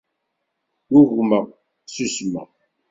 Ggugmeɣ, 0.89 1.45
ssusmeɣ. 1.87 2.47